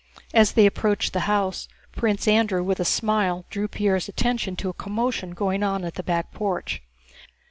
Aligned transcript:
As 0.33 0.53
they 0.53 0.65
approached 0.65 1.13
the 1.13 1.19
house, 1.29 1.67
Prince 1.95 2.27
Andrew 2.27 2.63
with 2.63 2.79
a 2.79 2.83
smile 2.83 3.45
drew 3.51 3.67
Pierre's 3.67 4.09
attention 4.09 4.55
to 4.55 4.69
a 4.69 4.73
commotion 4.73 5.35
going 5.35 5.61
on 5.61 5.83
at 5.85 5.93
the 5.93 6.01
back 6.01 6.31
porch. 6.33 6.81